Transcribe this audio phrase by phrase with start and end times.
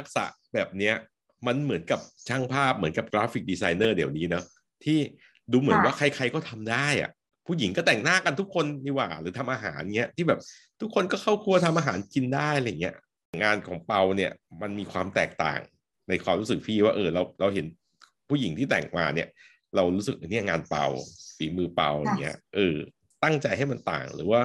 [0.00, 0.24] ทักษะ
[0.54, 0.94] แบบเนี้ย
[1.46, 4.44] มันเหมือนกับช่างภาพเหมือนกับกราฟิกดีไซเนอร์เดี๋ยวนี้เนาะ
[4.84, 4.98] ที่
[5.52, 7.10] ดูเหมือนว่าใคร ๆก็ทำได้อะ
[7.46, 10.40] ผู้หญิงก็แต่งหน้ากันทุกคนนี่หว่า หรือทำอาหารเงี้ยที่แบบ
[10.80, 12.96] ทุกคนก็เข้าครัวทำอาหารกินได้อะไรเงี้ย
[13.42, 14.32] งานของเปาเนี่ย
[14.62, 15.60] มันมีความแตกต่าง
[16.08, 17.66] ในความรู้สึกพี่ว่าเออเราเราเห็น
[18.28, 19.28] ผู้หญิงที่แต่งมาเนี่ย
[19.76, 20.86] เรารู้สึกเนี่ยงานเปา
[21.36, 22.76] ฝีมือเปาอย่างเงี้ยเออ
[23.24, 24.40] ตั้งใจให้มันต่างหรือว่า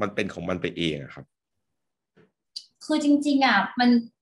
[0.00, 1.24] มันเป็นของมันไปเองอะครับ
[2.84, 4.19] คือจริง ๆอะมันเ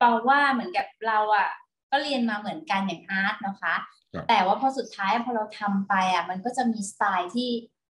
[0.00, 1.48] ปาว่าเหมือนกับเราอะ
[1.90, 3.74] ก็เรียนมาเหมือนกันอย่างอาร์ตนะคะ
[4.28, 7.50] แต่ว่าพอสุดท้ายพอเราทำไปอะ มันก็จะมีสไตล์ที่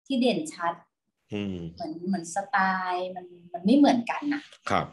[0.06, 0.74] ที่เด่นชัด
[1.76, 2.58] เหมือนเหมือนสไต
[2.92, 4.86] ล์มันมันไม่เหมือนกันนะครับ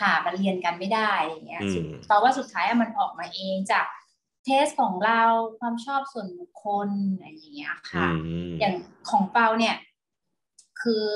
[0.00, 1.62] ค่ะมันเรียนกันไม่ได้อย่างเงี้ย
[2.04, 3.86] เพราะว่าสุดท้ายมันออกมาเองจาก
[4.44, 5.22] เทสของเรา
[5.60, 8.08] ความชอบส่วนบุคคลอะไรอย่างเงี้ยค่ะ
[8.60, 8.74] อย่าง
[9.10, 9.76] ของเปาเนี่ย
[10.80, 11.06] คือ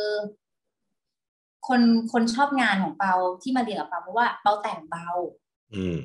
[1.68, 5.08] คนคนชอบงานของเปาที่มาเรียนกับเปาเพราะว่าเปาแต่งเบา
[5.74, 6.00] อืม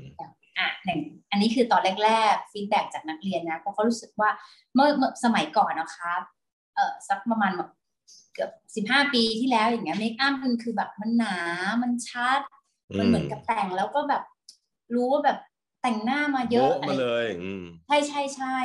[0.57, 0.99] อะอย่าง
[1.31, 4.29] อันนี้คือตอนแรกๆฟีดแบ็จากนักเรียนนะเพราะเขารู้สึกว่า
[4.73, 6.13] เมื่อเมื่อสมัยก่อนนะคะ
[6.75, 7.69] เออสักประมาณแบบ
[8.33, 11.37] เกือบสิบห้าปีที่แล้วอย่างเงี้ยเมคอัพมันคือแบบมันหนา
[11.83, 12.39] มันชัด
[12.99, 14.23] มันเหมือนกับแต่งแล้วก็แบบ
[14.93, 15.37] รู้ว่าแบบ
[15.81, 17.25] แต่งหน้ามาเยอะมาเลย
[17.87, 18.57] ใช่ใช่ใช่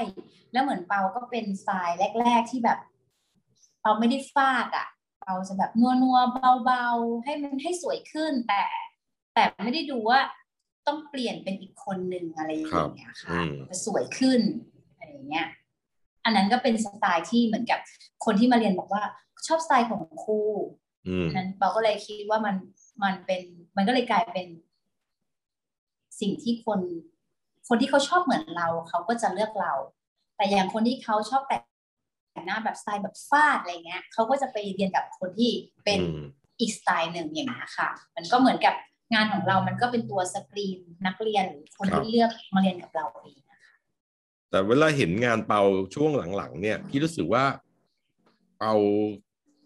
[0.53, 2.79] แล้วเหมือนเปาก็เป็นสไตล์แรก ๆที่แบบ
[3.81, 4.87] เปาไม่ได้ฟาดอะ
[5.27, 6.19] เปาจะแบบนัวนัว
[6.65, 8.65] เบาๆ ให้มันให้สวยขึ้นแต่
[9.35, 10.21] แต่ไม่ได้ดูว่า
[10.87, 14.41] ต้องเปลี่ยนเป็นอีกคนหนึ่งอะไรอย่างเงี้ยค่ะจะสวยขึ้น
[14.97, 15.47] อะไรอย่างเงี้ย
[16.25, 17.79] อันนั้นก็เป็นสไตล์ที่เหมือนกับ
[18.25, 19.03] คนที่มาเรียนบอกว่า
[19.47, 20.41] ชอบสไตล์ของครู
[21.37, 22.57] นั้นเปาก็เลยคิดว่ามัน
[23.03, 23.43] มันเป็น
[23.77, 24.47] มันก็เลยกลายเป็น
[26.21, 26.81] สิ่งที่คน
[27.69, 29.73] คนที่เขาชอบเหมือนเราเขาก็จะเลือกเรา
[30.37, 31.63] แต่อย่างคนที่เขาชอบแต่ง
[32.45, 35.51] หน้าแบบสไตล์แบบฟาดอะไรเงี้ยเขาก็จะไปเรียนกับคนที่
[35.85, 36.01] เป็น
[36.61, 38.75] อีกสไตล์หนึ่งอย่างนี้ค่ะ มันก็เหมือนกับ
[39.15, 43.75] งานของเรามันก็เป็นตัวสกรีนนักเรียนหรือคนที่เลือกมาเรียนกับเราเองนะคะ
[44.51, 45.63] แต่เวลาเห็นงานเปา
[45.95, 47.45] ช่วงหลังๆ เนี่ยพี่รู้สึกว่า
[48.63, 48.75] เอา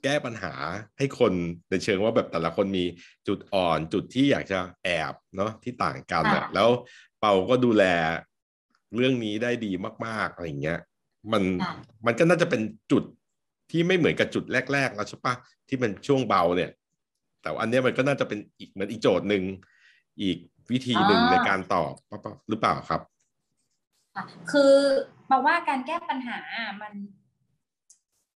[0.04, 0.54] แก้ปัญหา
[0.98, 1.32] ให้คน
[1.70, 2.84] ในเชิงว่าแบบแต่ละคนมี
[3.28, 6.68] จุดอ่อนจุดที่อยากจะแอบเนาะที่ต่างกันอะแล้ว
[7.20, 7.84] เปาก็ดูแล
[8.94, 9.72] เรื่องนี้ได้ดี
[10.06, 10.80] มากๆอะไรเงี้ย
[11.32, 11.42] มัน
[12.06, 13.02] มันก็น่าจะเป็นจุด
[13.70, 15.34] ที่ไม่เหมือนกับจุดแรกๆแล้วใช่ปะ
[15.68, 16.70] ที่มันช่วงเบาเนี่ย
[17.42, 19.42] แต่อันนี้มันก็น่าจะเป็นอีกเหมือนอีกโจทย์หนึ่ง
[20.22, 20.38] อีก
[20.70, 21.92] วิธีหนึ่งในการตอบ
[22.48, 23.00] หรือเปล่าครับ
[24.52, 24.74] คือ
[25.30, 26.38] บอกว่าการแก้ปัญหา
[26.82, 26.92] มัน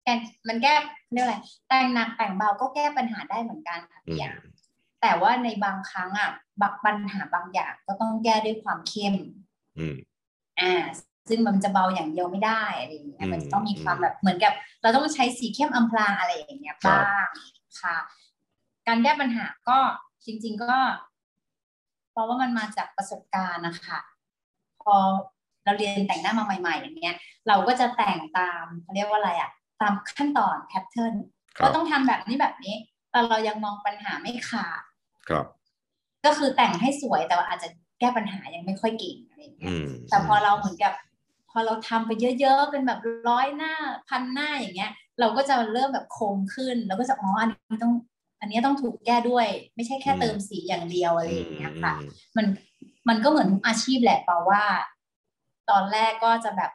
[0.03, 0.13] แต่
[0.47, 0.73] มันแก้
[1.13, 1.35] เรียกอะไร
[1.69, 4.35] แต่งหนักแต่งเบาก็แก้ปัญหาได้เหมือนกันค่ะพี่อย่าง
[5.01, 6.31] แต่ว่าในบางครั้งอะ
[6.61, 9.15] บางปัญหาบางอย่างก็ต้องแก้ด้วยความเข้ม
[10.59, 10.73] อ่า
[11.31, 17.27] ซึ่งมันจะเบาอย่างเดียวไม่ได้อะไรอย่างเงี้ยมันต้องมีความแบบเหมือนกับ เราต้องใช้สีเข้มอำพรางอะไรอย่างเงี้ยบ้าง
[17.81, 17.97] ค่ะ
[18.87, 19.77] การแก้ปัญหาก็
[20.25, 20.73] จริง ๆ ก็
[22.11, 23.99] เพราะว่ามันมาจากประสบการณ์นะคะ
[24.83, 24.95] พอ
[25.65, 29.49] เราเรียนแต่งหน้ามาใหม่ ๆ อย่างเงี้ย เราก็จะแต่งตามเขาเรียกว่าอะไรอะ
[29.81, 31.13] ตามขั้นตอนแพทเทิร์น
[31.63, 32.75] ก็ต้องทำแบบนี้แบบนี้
[33.11, 34.81] แต่เรายังมองปัญหาไม่ขาด
[35.29, 35.45] ครับ
[36.25, 37.67] ก็คือแต่งให้สวยแต่ว่าอาจจะ
[37.99, 39.73] แก้ปัญหายังไม่ค่อยเก่งอะไรอย่างเงี้ย
[40.09, 40.93] แต่พอเราเหมือนกับ
[41.51, 43.73] พอเราทำไปเยอะๆเป็นแบบร้อยหน้า
[44.09, 47.93] พันหน้าอย่างเงี้ย เราก็จะเริ่มแบบคมขึ้น เราก็จะอ๋ออันนี้ต้อง
[48.41, 51.93] อันนี้ต้องถูกแก้ด้วย ไม่ใช่แค่เติมสีอย่างเดียวอะไรอย่างเงี้ยค่ะ
[52.37, 52.45] มัน
[53.07, 54.63] มันก็เหมือนอาชีพแหละเปล่าว่า
[55.69, 56.71] ตอนแรกก็จะแบบ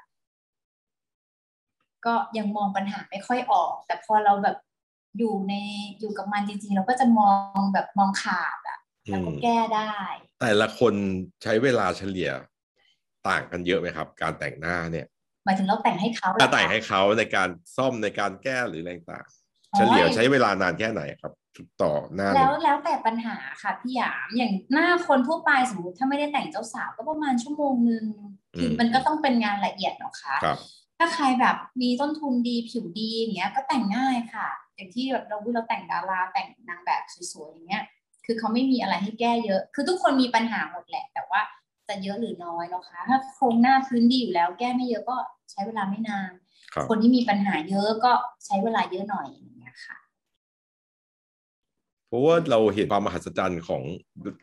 [2.06, 4.56] ก็ยังมองปัญหาไม่ค่อยออก แต่พอเราแบบ
[5.19, 5.54] อยู่ใน
[6.00, 8.78] อยู่กับมันจริงๆ เราก็จะมองแบบมองขาดอะ
[9.10, 9.92] แล้วก็แก้ได้
[10.41, 10.94] แต่ละคน
[11.42, 12.31] ใช้เวลาเฉลี่ย
[13.28, 15.06] ต่างกันเยอะไหมครับ การแต่งหน้าเนี่ย
[15.44, 19.26] หมายถึงเราแต่งให้เขาแต่งให้เขาในการซ่อมในการแก้หรืออะไรต่าง
[19.76, 21.32] เฉลี่ยใช้เวลานานแค่ไหนครับ
[21.82, 28.04] ต่อหน้าแล้วแล้วแต่ปัญหาค่ะพี่หยามอย่างหน้าคนทั่วไปสมมติถ้าไม่ได้แต่งเจ้าสาวก็ประมาณชั่วโมงนึง
[28.56, 30.36] คือมันก็ต้องเป็นงานละเอียดเนาะคะ
[30.98, 37.03] ถ้าใครแบบมีต้นทุนดีผิวดีอย่างเงี้ยก็แต่งง่ายค่ะ อย่างที่แบบเราเราแต่งดาราแต่งนางแบบ
[37.33, 37.84] สวยๆอย่างเงี้ย
[38.24, 41.41] คือเขาไม่มีอะไรให้แก้เยอะ คือทุกคนมีปัญหาหมดแหละ แต่ว่า
[41.88, 45.16] จะเยอะหรือน้อยนะคะถ้าโครงหน้าพื้นดีอยู่แล้วแก้ไม่เยอะก็
[45.50, 46.30] ใช้เวลาไม่นาน
[46.88, 48.12] คนที่มีปัญหาเยอะก็
[48.44, 49.97] ใช้เวลาเยอะหน่อยอย่างเงี้ยค่ะ
[52.09, 53.83] เพราะว่าเราเห็นความมหัศจรรย์ของ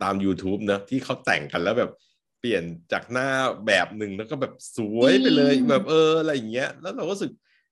[0.03, 1.91] ตาม YouTube นะที่เขาแต่งกันแล้วแบบ
[2.39, 3.29] เปลี่ยนจากหน้า
[3.67, 7.31] แบบหนึ่งแล้วก็แบบสวยไปเลยแบบเอออะไรอย่างเงี้ย แล้วเราก็รู้สึก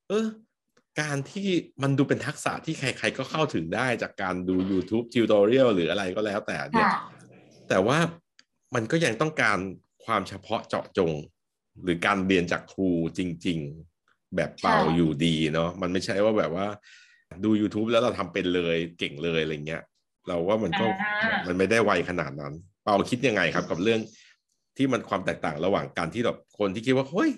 [0.09, 0.25] เออ
[1.01, 1.47] การที่
[1.83, 6.89] มันดูเป็นทักษะที่ใคร ๆ ก็เข้าถึงได้จากการดู YouTube tutorial หรืออะไรก็แล้วแต่เนี่ย
[7.69, 7.97] แต่ว่า
[8.75, 9.57] มันก็ยังต้องการ
[10.05, 11.11] ความเฉพาะเจาะจง
[11.83, 13.59] หรือการเรียนจากครูจริง
[13.97, 16.67] ๆ แบบเป่าอยู่ดีเนาะมันไม่ใช่ว่าแบบว่า
[17.43, 19.83] ดู YouTube แล้วเราทำเป็นเลยเก่งเลยอะไรเงี้ย
[20.27, 20.85] เราว่ามันก็
[21.47, 22.53] มันไม่ได้ไวขนาดนั้น
[22.83, 23.99] เปาคิดยังไงครับ กับเรื่อง
[24.77, 27.29] ที่มันความแตกต่างระหว่างการที่แบบคนที่คิดว่าเฮ้ย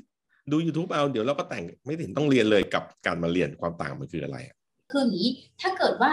[0.51, 4.57] ดู YouTube เอาเดี๋ยวเราก็แต่งไม่เห็นต้องเรียนเลยกับการมาเรียนความต่างมันคืออะไรอะ
[4.91, 5.29] คืออย่างนี้
[5.61, 6.11] ถ้าเกิดว่า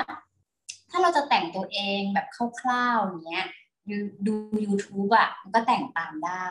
[0.90, 2.26] ถ้าเราจะแต่งตัวเองแบบ
[2.61, 3.46] คร่าวๆอย่างเงี้ย
[3.88, 3.97] ดู
[4.27, 4.35] ดู
[4.67, 6.47] YouTube อะมันก็แต่งตามได้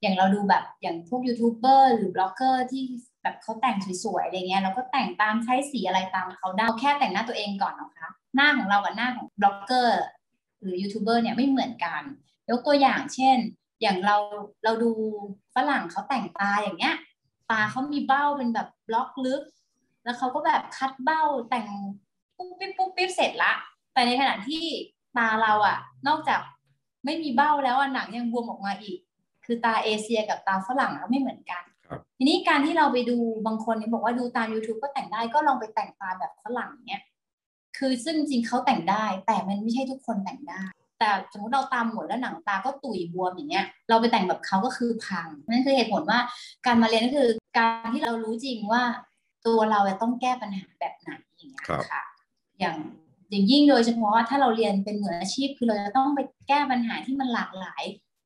[0.00, 2.82] อย่างเราดูแบบอย่างพวกยูทูบเบอร์หรือบล็อกเกอร์ที่
[3.22, 10.00] แบบเขาแต่งสวยๆอะไรเงี้ยเราก็แต่งตามใช้สีอะไรตามเขาได้แค่แต่งหน้าตัวเองก่อนนะคะหน้าของเรากับหน้าของบล็อกเกอร์
[10.60, 12.02] หรือยูทูบเบอร์เนี่ยไม่เหมือนกัน
[12.50, 13.36] ยกตัวอย่างเช่น
[13.82, 14.16] อย่างเรา
[14.64, 14.90] เราดู
[15.54, 16.96] ฝรั่งเขาแต่งตาอย่างเงี้ย
[17.50, 19.42] ตาเขามีเบ้าเป็นแบบบล็อกลึก
[20.04, 21.66] แล้วเขาก็แบบคัดเบ้าแต่ง
[22.36, 23.52] ปุ๊บปิ๊บปุ๊บปิ๊บเสร็จละ
[23.92, 24.64] แต่ในขณะที่
[25.16, 25.78] ตาเราอะ
[26.08, 26.40] นอกจาก
[27.04, 28.98] ไม่มีเบ้าแล้วอะหนังยังบวมออกมาอีก
[29.44, 33.16] คือตาเอเชียกับตาฝรั่งแล้วไม่เหมือนกันครับทีนี้การที่เราไปดู
[33.46, 37.02] บางคนเนี่ยบอกว่าดูตาม YouTube ก็แต่งได้ก็ลองไปแต่งตาแบบฝรั่งเนี่ย
[37.78, 40.62] คือซึ่งจริงเขาแต่งได้ แต่มันไม่ใช่ทุกคนแต่งได้
[40.98, 46.18] แต่สมมติเราตามหมดแล้วหนังตาก็ตุยบวมอย่างเงี้ย เราไปแต่งแบบเขาก็คือพังนั่นคือเหตุผลว่า
[46.66, 47.28] การมาเรียนก็คือ
[47.58, 48.82] การที่เรารู้จริงว่า
[49.46, 52.02] ตัวเราจะต้องแก้ปัญหาแบบไหนอย่างเงี้ยครับค่ะ
[52.60, 52.76] อย่าง
[53.30, 57.82] อย่างยิ่งโดยเฉพาะถ้าเราเรียนเป็นมืออาชีพ คือเราจะต้องไปแก้ปัญหาที่มันหลากหลาย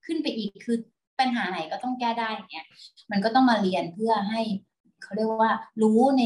[0.06, 0.76] ขึ้นไปอีกคือ
[1.20, 2.66] ปัญหาไหนก็ต้องแก้ได้อย่างเงี้ย
[3.10, 4.40] มันก็ต้องมาเรียนเพื่อให้
[5.02, 5.52] เขาเรียกว่า
[5.82, 6.25] รู้ใน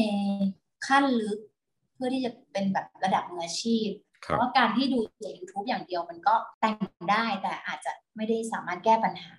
[0.87, 1.39] ขั้นลึก
[1.93, 3.87] เพื่อที่จะเป็นแบบระดับมืออาชีพ
[4.25, 6.77] คเพรับราะว่าการที่ดูจาก YouTube อย่างเดียวมันก็แต่ง
[7.11, 9.35] ได้แต่อาจจะไม่ได้สามารถแก้ปัญหา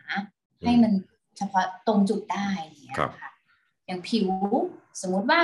[0.65, 0.93] ให้มัน
[1.39, 3.31] เฉพาะตรงจุดได้อย่างเงี้ยครับค่ะ
[3.87, 4.29] อย่างผิว
[5.01, 5.41] สมมุติว่า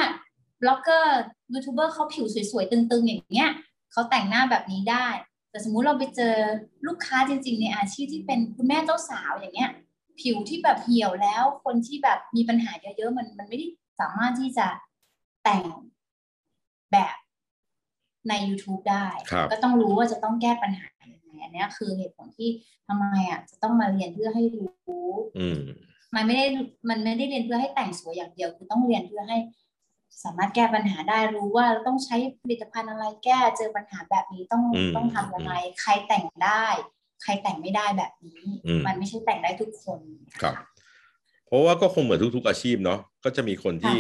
[0.63, 3.51] blogger YouTuber เขาผิวสวยๆ ตึงๆ อย่างเงี้ย
[3.95, 5.09] เขาแต่งหน้าแบบนี้ได้
[5.51, 6.35] แต่สมมุติเราไปเจอ
[6.87, 9.71] ลูกค้าจริง ๆ ในอาชีพที่เป็นคุณแม่เจ้าสาวอย่างเงี้ย
[10.21, 13.67] ผิวที่แบบเหี่ยวแล้ว คนที่แบบมีปัญหาเยอะๆมันมันไม่ได้
[14.01, 14.67] สามารถที่จะ
[15.45, 15.65] แต่ง
[16.93, 17.17] แบบ
[18.29, 22.51] ใน YouTube ได้ครับก็ต้องรู้ว่าจะต้องแก้ปัญหายังไงอันเนี้ยคือเหตุผลที่
[22.87, 25.09] ทำไมอะจะต้องมาเรียนเพื่อให้รู้
[25.39, 25.61] อืม
[26.15, 26.47] มันไม่ได้
[26.89, 29.39] มันไม่ได้เรียนเพื่อให้แต่งสวยอย่างเดียว คือต้องเรียนเพื่อให้
[30.23, 36.67] สามารถแก้ปัญหาได้รู้ว่าต้องใช้ผลิตภัณฑ์อะไรแก้เจอปัญหาแบบนี้ต้องอืมต้องทำยังไงใครแต่งได้
[37.23, 40.01] ใครแต่งไม่ได้แบบนี้อืมมันไม่ใช่แต่งได้ทุกคน
[40.43, 40.55] ครับ
[41.47, 43.97] เพราะว่าก็คงเหมือนทุก ๆ อาชีพเนาะก็จะมีคนที่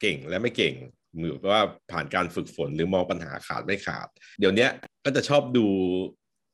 [0.00, 0.74] เก่งและไม่เก่ง
[1.18, 4.08] หรือว่าผ่านการฝึกฝนหรือมองปัญหาขาดไม่ขาด
[4.38, 4.70] เดี๋ยวเนี้ย
[5.04, 5.66] ก็จะชอบดู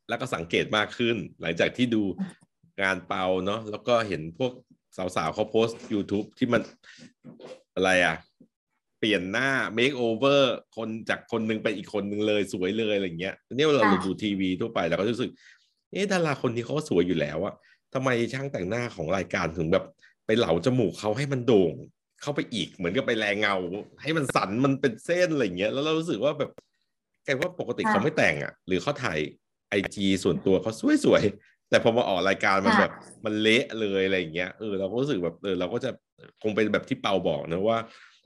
[0.08, 2.02] แล้วก็สังเกตมากขึ้น หลังจากที่ดู
[2.82, 4.52] งานเปาเนาะแล้วก็เห็นพวก
[5.16, 6.62] สาวๆเขาโพสต์ YouTube ที่มัน
[7.74, 8.16] อะไรอะ
[8.98, 9.48] เปลี่ยนหน้า
[9.78, 10.40] make over
[10.76, 15.30] คนจากคนหนึงไปอีกคนหนึ่งเลยสวยเลยอะไรอย่างเงี้ยทีนี้เวลาเราดูทีวีทั่วไปเราก็รู้สึก
[15.92, 17.54] เอ๊ะดาราคนนี้เขาก็สวยอยู่แล้วอะ
[17.94, 19.84] ทำไมช่างแต่งหน้าของรายการถึงแบบ
[20.26, 21.72] ไปเหลาจมูกเขาให้มันโด่ง
[22.22, 23.56] เข้าไปอีกเหมือนกับไปแรงเงา
[24.02, 26.50] ให้มันสันมันเป็นเส้นอะไรอย่างเงี้ยแล้วเรารู้สึกว่าแบบ
[27.24, 29.18] แกว่าปกติเขาไม่แต่งอะหรือเขาถ่าย
[29.70, 30.72] ไอจีส่วนตัวเขา
[31.04, 32.92] สวยๆแต่พอมาออกรายการมันแบบ
[33.24, 35.90] มันเละเลยอะไรอย่างเงี้ยเออเราก็รู้สึกแบบเออเราก็จะ
[36.42, 37.78] คงเป็นแบบที่เปาบอกนะว่า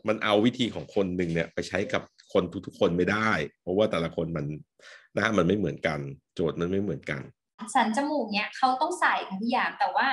[0.08, 2.02] มันเอาวิธีของคนหนึ่งเนี่ยไปใช้กับ
[2.32, 3.30] คนทุกๆคนไม่ได้
[3.62, 4.46] เพราะว่าแต่ละคนมัน
[5.14, 5.98] หน้ามันไม่เหมือนกัน
[6.34, 7.22] โจทย์มันไม่เหมือนกัน
[7.74, 10.06] สันจมูกเนี้ยเขาต้องใส่ค่ะพี่หยามแต่ว่า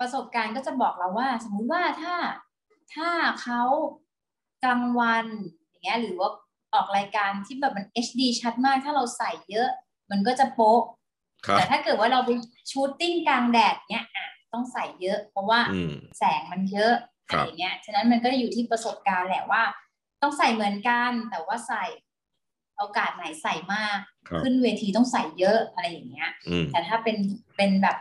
[0.00, 2.14] ประสบการณ์ก็จะบอกเราว่า สมมุติว่าถ้า
[2.94, 3.10] ถ้า
[3.42, 3.62] เขา
[4.64, 5.26] กลางวัน
[5.68, 6.30] อย่างเงี้ยหรือว่า
[6.74, 9.68] ออกรายการที่แบบมัน HD ชัดมาก ถ้าเราใส่เยอะ
[10.10, 10.80] มันก็จะโป๊ะ
[11.46, 12.30] ครับแต่ถ้าเกิดว่าเราไป
[12.70, 19.62] ชูตติ้งกลางแดดเนี้ยอะต้องใส่เยอะ เพราะว่าอืมแสงมันเยอะค อะรับไรอย่างเงี้ย ฉะนั้นมันก็จะอยู่ที่ประสบการณ์แหละว่า
[20.22, 21.84] ต้องใส่เหมือนกันแต่ว่าใส่
[22.78, 27.16] โอกาสไหนใส่มากครับขึ้นเวทีต้องใส่เยอะอะไรอย่างเงี้ยอืมแต่ถ้าเป็น
[27.56, 27.96] เป็นแบบ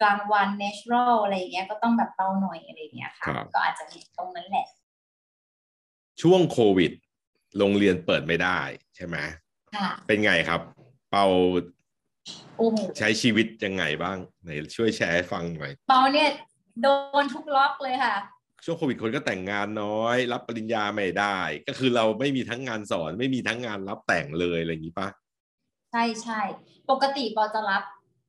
[0.00, 4.66] กลางวัน natural อะไรอย่างเงี้ยก็ต้องแบบเบาหน่อยอะไรอย่างเงี้ยค่ะครับก็อาจจะมีตรงนั้นแหละ
[6.22, 6.92] ช่วงโควิด
[7.58, 8.58] โรงเรียนเปิดไม่ได้
[8.96, 9.16] ใช่ไหม
[9.74, 10.60] ค่ะเป็นไงครับ
[11.10, 11.24] เปา
[12.58, 16.30] โอ้โหใช้ชีวิตยังไงบ้างไหนช่วยแชร์ให้ฟังหน่อย เปาเนี่ย
[16.82, 16.86] โด
[17.22, 18.16] นทุกล็อกเลยค่ะ
[18.64, 25.08] ช่วงโควิดคนก็แต่งงานน้อย รับปริญญาไม่ได้ ก็คือเราไม่มีทั้งงานสอน ไม่มีทั้งงานรับแต่งเลยอะไรอย่างนี้ปะ
[25.92, 26.40] ใช่ใช่
[26.90, 27.82] ปกติปอจะรับ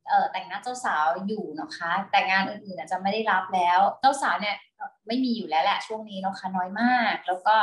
[0.10, 7.56] เอ่อแต่งหน้าเจ้าสาวอยู่นะคะ แต่งานอื่นๆอาจจะไม่ได้รับแล้ว เจ้าสาวเนี่ยเอ่อไม่มีอยู่แล้วแหละช่วงนี้เนาะคะน้อยมาก แล้วก็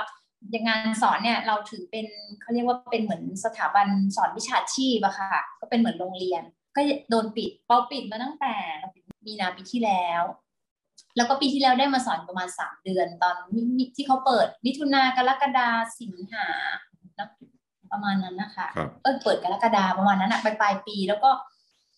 [0.54, 2.06] ยังงานสอนเนี่ยเราถือเป็น
[2.40, 3.86] เขาเรียกว่าเป็นเหมือนสถาบัน
[4.16, 6.42] สอนวิชาชีพอะค่ะ ก็เป็นเหมือนโรงเรียน
[6.76, 8.54] ก็โดนปิดเปาปิดมาตั้งแต่
[9.26, 10.22] มีนาปีที่แล้ว
[11.16, 15.68] แล้วก็ปีที่แล้วได้มาสอนประมาณสามเดือน ตอนมิมิที่เขาเปิดมิถุนากรกฎา
[16.00, 16.46] สิงหา
[17.16, 17.28] เนอะ
[17.92, 21.30] ประมาณนั้นนะคะครับเออเปิดกรกฎาประมาณนั้นอะปลายปลายปี แล้วก็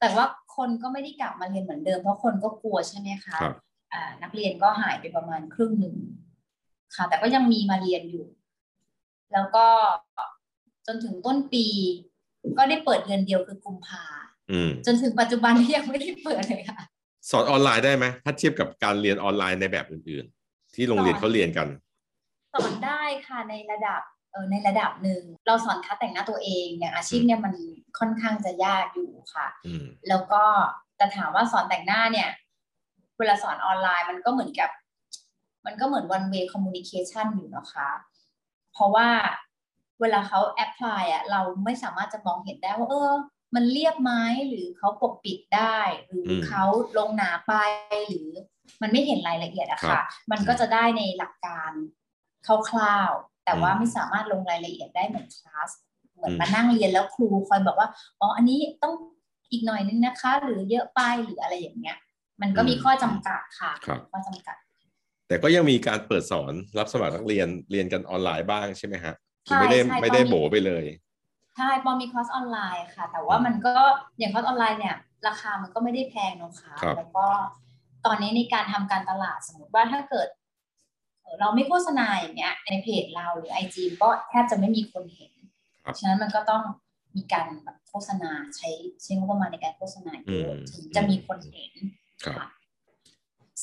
[0.01, 3.55] แต่ว่าคนก็ไม่ได้กลับมาเรียนเหมือนเดิมเพราะคนก็กลัวใช่ไหมคะครับ
[3.93, 5.97] อ่านักเรียนก็หายไปประมาณครึ่งหนึ่ง
[6.95, 8.27] ค่ะ แต่ก็ยังมีมาเรียนอยู่
[9.33, 9.67] แล้วก็
[10.87, 11.65] จนถึงต้นปี
[12.59, 14.05] ก็ได้เปิดเดือนเดียวคือกุมภา
[14.51, 16.81] อืมจนถึงปัจจุบันที่ยังไม่ได้เปิดเลยค่ะ
[17.31, 21.69] สอนออนไลน์ได้ไหมถ้าเทียบกับการเรียนออนไลน์ในแบบอื่น ๆ ที่โรงเรียนเขาเรียนกัน
[22.55, 24.01] สอนได้ค่ะในระดับ
[24.33, 27.55] เออในระดับหนึ่งเราสอนคัดแต่งหน้าตัวเองอย่างอาชีพเนี่ยมัน
[27.99, 30.43] ค่อนข้างจะยากอยู่ค่ะอืมแล้วก็
[30.97, 32.29] แต่ถามว่าสอนแต่งหน้าเนี่ย
[33.19, 34.71] เวลาสอนออนไลน์มันก็เหมือนกับ
[35.67, 37.91] มันก็เหมือน one way communication อยู่นะคะ
[38.73, 39.09] เพราะว่า
[40.01, 43.13] เวลาเขาแอพพลายอะเราไม่สามารถจะมองเห็นได้ว่า เออ
[43.55, 44.13] มันเรียบไหม
[44.49, 46.65] หรือเขาปกปิดได้ หรืออมเขา
[46.99, 47.53] ลงหนาไป
[48.09, 48.29] หรือ
[48.83, 51.73] มันไม่เห็นรายละเอียดอะครัค่ะบมันก็จะได้ในหลักการ
[52.47, 55.71] คร่าวๆแต่ว่าอืมไม่สามารถลงรายละเอียดได้เหมือนคลาส
[56.17, 57.89] เหมือนอืมมานั่งเรียนแล้วครูคอยบอกว่า
[58.21, 58.95] อ๋ออันนี้ต้อง
[59.51, 61.97] อีกหน่อยนึงนะคะ หรือเยอะไปหรืออะไรอย่างเงี้ย
[62.43, 64.57] มันก็มีข้อจำกัดค่ะครับข้อจำกัด
[65.29, 69.15] แต่ก็ยังมีการเปิดสอนรับสมัครนักเรียนเรียนกันออนไลน์บ้างใช่ไหมฮะ
[69.47, 70.85] ใช่ไม่ได้ใช่ไม่ได้ตอนนี้โบไปเลย
[71.57, 73.75] ใช่เปามีคอร์สออนไลน์ค่ะ แต่ว่ามันก็
[74.19, 74.97] อย่างคอร์สออนไลน์เนี่ย
[75.29, 77.27] ราคามันก็ไม่ได้แพงเนอะคะครับแล้วก็
[78.07, 80.29] ตอนนี้ในการทำการตลาดสมมติว่าถ้าเกิด
[81.23, 85.33] เอ่อเราไม่โฆษณาอย่างเงี้ยในเพจเราหรือไอจีก็แทบจะไม่มีคนเห็น
[85.85, 86.63] ครับฉะนั้นมันก็ต้อง
[87.17, 88.71] มีการแบบโฆษณาใช้
[89.03, 91.73] ใช้งบประมาณในการโฆษณาเยอะถึงจะมีคนเห็น
[92.25, 92.47] ครับค่ะ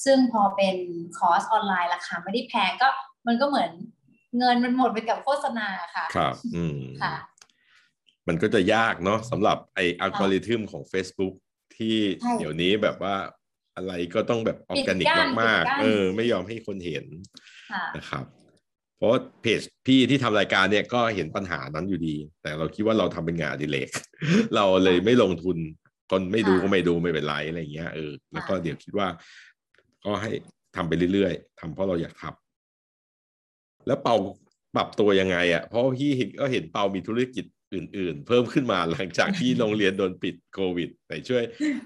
[0.03, 0.75] ซึ่งพอเป็น
[1.17, 2.89] คอร์สออนไลน์ราคาไม่ได้แพงก็
[3.27, 3.71] มันก็เหมือน
[4.37, 7.13] เงินมันหมดไปกับโฆษณาค่ะ ครับ อืมค่ะ
[8.27, 11.33] มันก็จะยากเนาะสำหรับไออัลกอริทึมของ Facebook
[11.75, 13.15] ที่ใช่เดี๋ยวนี้แบบว่า
[13.75, 17.05] อะไรก็ต้องแบบออร์แกนิกปิดกั้นมากปิดกั้นๆเออ ไม่ยอมให้คนเห็น
[17.71, 18.25] ค่ะนะครับ
[18.97, 19.09] เพราะ
[19.41, 23.89] เพจพี่ที่ทำรายการเนี่ยก็เห็นปัญหานั้นอยู่ดี แต่เราคิดว่าเราทำเป็นงานอดิเรก
[24.55, 25.57] เราเลยไม่ลงทุน
[26.11, 29.07] คนไม่ดูค่ะก็ไม่ดูไม่เป็นไรอะไรอย่างเงี้ยเออแล้วก็เดี๋ยวคิดว่า
[30.05, 30.31] ก็ให้
[30.75, 34.15] ทำไปเรื่อยๆทำเพราะเราอยากทำแล้วเปา
[34.75, 41.43] ปรับตัวยังไงอะ่ะเพราะพี่เห็นก็เห็นเปามีธุรกิจ อื่นๆ เพิ่มขึ้นมาหลังจากที่โรงเรียนโดนปิดโควิดไหนช่วย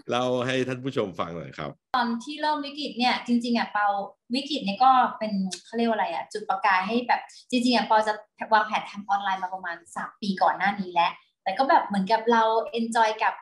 [0.09, 3.87] เล่าให้ท่านผู้ชมฟังหน่อยครับ ตอนที่เริ่มวิกฤตเนี่ยจริงๆอะเปา
[4.35, 5.33] วิกฤตเนี่ยก็เป็น
[5.65, 8.13] เขาเรียกว่าอะไรอะจุดประกายให้แบบจริงๆอะเปาจะ
[8.53, 11.11] วางแผนทำออนไลน์มาประมาณสามปีก่อนหน้านี้แล้ว
[11.43, 13.33] แต่ก็แบบเหมือนกับเราเอนจอยกับ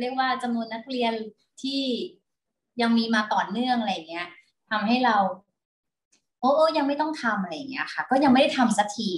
[0.00, 1.12] เรียกว่าจำนวนนักเรียน
[1.62, 1.80] ที่
[2.80, 4.28] ยังมีมาต่อเนื่องอะไรอย่างเงี้ย
[4.70, 5.16] ทำให้เรา
[6.40, 9.08] โอ้โอ้ยังไม่ต้องทำอะไรอย่างเงี้ยค่ะ ก็ยังไม่ได้ทำสักที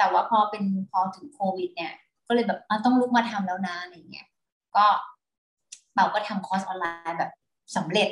[0.00, 1.92] แต่ว่าพอเป็นพอถึงโควิด เนี่ย
[2.26, 4.28] ก็เลยแบบต้องลุกมาทำแล้วนะอะไรอย่างเงี้ย
[4.76, 4.86] ก็
[5.96, 7.30] เราก็ทำคอร์สออนไลน์แบบ
[7.76, 8.10] สำเร็จ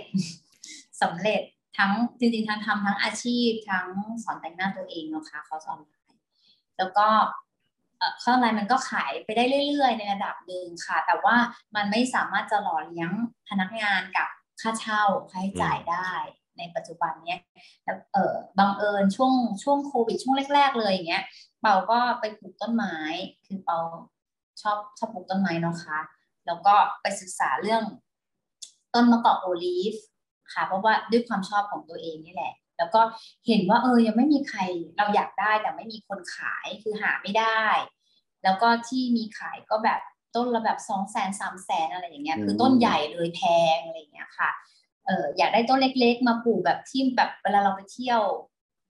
[1.03, 1.43] สำเร็จ
[1.79, 3.87] ทั้งจริงๆทั้งทำทั้งอาชีพทั้ง
[4.25, 6.21] สอนแต่งหน้าตัวเองเนาะคะคอร์สออนไลน์
[6.79, 7.07] แล้วก็
[8.21, 11.37] เคอร์สออนไลน์มันก็ขายไปได้เรื่อย ๆ ในระดับหนึ่งค่ะ แต่ว่า
[11.77, 13.11] มันไม่สามารถจะหล่อเลี้ยง
[13.49, 14.29] พนักงานกับ
[14.61, 16.11] ค่าเช่าค่าใช้จ่ายได้
[16.59, 17.41] ในปัจจุบันเนี้ย
[17.85, 21.25] แล้วเออบังเอิญช่วงช่วงโควิดช่วงแรก ๆ เลยอย่างเงี้ย
[21.61, 22.97] เปาก็ไปปลูกต้นไม้
[23.47, 23.79] คือเปา
[24.63, 25.99] ชอบชอบปลูกต้นไม้เนาะคะ
[26.47, 27.83] แล้วก็ไปศึกษาเรื่อง
[28.95, 29.95] ต้นมะกอกโอลีฟ
[30.53, 33.01] ค่ะ เพราะว่าด้วยความชอบของตัวเองนี่แหละ แล้วก็
[33.47, 34.61] เห็นว่าเออยังไม่มีใคร
[34.97, 37.63] เราอยากได้แต่ไม่มีคนขายคือหาไม่ได้
[38.45, 40.01] แล้วก็ที่มีขายก็แบบ
[40.37, 43.43] ต้นละแบบสองแสนสามแสนอะไรอย่างเงี้ยคือต้นใหญ่เลยแพ
[43.77, 44.51] งอะไรอย่างเงี้ยค่ะ
[45.07, 48.23] เอออยากได้ต้นเล็กๆ มาปลูกแบบที่แบบเวลาเราไปเที่ยว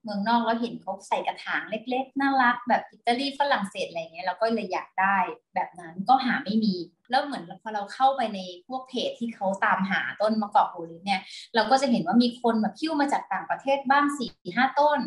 [0.03, 5.17] เมืองนอกแล้วเห็นเขาใส่กระถางเล็ก ๆ น่ารัก แบบอิตาลีฝรั่งเศสอะไรเงี้ยเราก็เลยอยากได้
[5.55, 6.75] แบบนั้นก็หาไม่มี
[7.11, 11.21] แล้วเหมือนพอเราเข้าไปในพวกเพจที่เขาตามหาต้นมะกอกโอลิฟเนี่ย
[11.55, 15.01] เราก็จะเห็นว่ามีคนแบบ pre มาจากต่างประเทศบ้างสี่ห้าต้น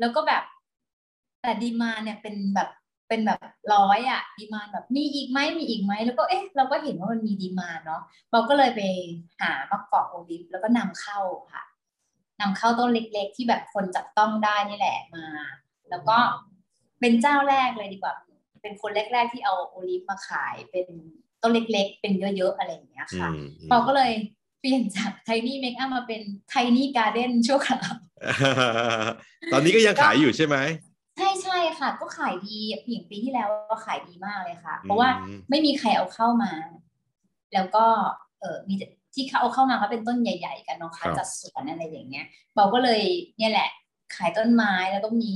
[0.00, 0.42] แล้วก็แบบ
[1.42, 2.68] แต่ demand เนี่ยเป็นแบบ
[3.08, 3.40] เป็นแบบ
[3.74, 8.80] ร้อยอะ demand แบบมีอีกไหมมีอีกไหมแล้วก็เอ๊ะเราก็เห็นว่ามันมี demand เนาะเราก็เลยไป
[9.40, 11.20] หามะกอก olive แล้วก็นำเข้า
[11.52, 11.62] ค่ะ
[12.40, 15.26] นำเข้าต้นเล็กๆ ที่แบบคนจับต้องได้นี่แหละมา
[15.90, 16.16] แล้วก็
[17.00, 18.12] เป็นเจ้าแรกเลยดีกว่า
[18.62, 20.86] เป็นคนแรก ๆ ที่เอา olive มาขายเป็น
[21.42, 24.12] ต้นเล็ก ๆ เป็นเยอะๆอะไรอย่างเงี้ยอืค่ะมเราก็เลย
[24.60, 27.92] เปลี่ยนจากไทนี่เมคอัพมาเป็นไทนี่การ์เด้นชั่วคราว
[29.52, 30.56] ตอนนี้ก็ยังขายอยู่ใช่ไหม
[31.16, 36.52] ใช่ใช่ค่ะ ก็ขายดีอย่างปีที่แล้วก็ขายดีมากเลยค่ะ เพราะว่าอืมไม่มีใครเอาเข้ามา
[37.54, 37.84] แล้วก็
[38.40, 43.00] เออมีแต่ ที่เขาเอาเข้ามาก็เป็นต้นใหญ่ ๆ กันเนาะครัคะบจัดสวนอะไรอย่างเงี้ยเราก็เลย
[43.38, 43.68] เนี่ยแหละ
[44.16, 45.32] ขายต้นไม้แล้วก็มี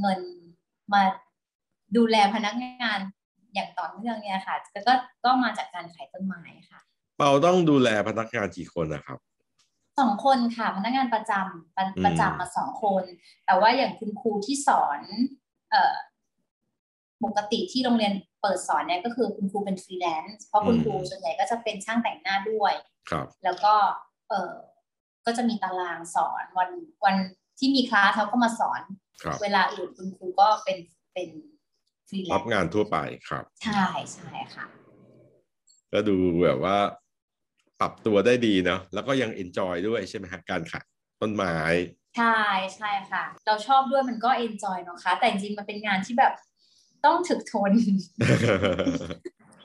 [0.00, 0.20] เงิน
[0.92, 1.02] มา
[1.96, 2.98] ดูแลพนักงาน
[3.54, 4.92] อย่างต่อเนื่องเนี่ยค่ะแล้วก็
[5.24, 6.80] ก็มาจากการขายต้นไม้ค่ะ
[7.16, 9.18] เปาต้องดูแลพนักงานกี่คนนะครับ
[9.98, 13.04] สองคนค่ะพนักงานประจำประอืมประจำมาสองคน
[13.46, 15.00] แต่ว่าอย่างคุณครูที่สอน
[15.70, 15.94] เอ่อ
[17.24, 18.12] ปกติที่โรงเรียน
[18.44, 22.74] เปิดสอนเนี่ยก็คือคุณครูเป็นฟรีแลนซ์เพราะคุณครูส่วนใหญ่ก็จะเป็นช่างแต่งหน้าด้วย
[23.10, 23.74] ครับแล้วก็
[24.28, 24.52] เออ
[25.26, 26.70] ก็จะมีตารางสอนวัน
[27.04, 27.16] วัน
[27.58, 28.80] ที่มีคลาสเขาก็มาสอน
[29.22, 30.78] ครับเวลาอื่นคุณครูก็เป็น
[31.14, 31.28] เป็น
[32.08, 32.96] ฟรีแลนซ์ครับงานทั่วไป
[33.28, 33.84] ครับ ใช่
[34.14, 34.66] ใช่ค่ะ
[35.92, 36.76] ก็ดูแบบว่า
[37.80, 40.86] ปรับตัวได้ดีเนาะแล้วก็ยัง enjoy ด้วยใช่ไหมฮะการขาย
[41.22, 41.58] ต้นไม้
[42.16, 42.40] ใช่
[42.76, 46.32] ใช่ค่ะ เราชอบด้วยมันก็ enjoy เนาะคะแต่จริงๆมันเป็นงานที่แบบ
[47.04, 47.72] ต้องถึกทน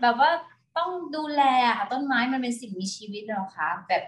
[0.01, 0.31] แบบว่า
[0.77, 4.03] ต้องดูแลอะค่ะต้นไม้มันเป็นสิ่งมีชีวิตเนาะคะแบบ